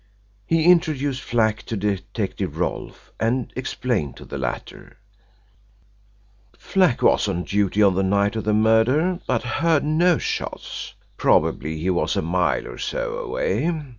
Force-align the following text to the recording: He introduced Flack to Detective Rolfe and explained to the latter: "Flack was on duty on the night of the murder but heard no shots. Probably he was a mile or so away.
He 0.47 0.63
introduced 0.65 1.21
Flack 1.21 1.61
to 1.67 1.77
Detective 1.77 2.57
Rolfe 2.57 3.11
and 3.19 3.53
explained 3.55 4.17
to 4.17 4.25
the 4.25 4.39
latter: 4.39 4.97
"Flack 6.57 7.03
was 7.03 7.27
on 7.27 7.43
duty 7.43 7.83
on 7.83 7.93
the 7.93 8.01
night 8.01 8.35
of 8.35 8.45
the 8.45 8.53
murder 8.55 9.19
but 9.27 9.43
heard 9.43 9.83
no 9.83 10.17
shots. 10.17 10.95
Probably 11.17 11.77
he 11.77 11.91
was 11.91 12.15
a 12.15 12.23
mile 12.23 12.65
or 12.67 12.79
so 12.79 13.19
away. 13.19 13.71